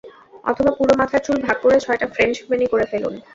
অথবা 0.43 0.71
পুরো 0.77 0.93
মাথার 0.99 1.21
চুল 1.25 1.37
ভাগ 1.45 1.57
করে 1.63 1.77
ছয়টা 1.79 2.07
ফ্রেঞ্চ 2.13 2.35
বেণি 2.49 2.67
করে 2.71 2.85
ফেলুন। 2.91 3.13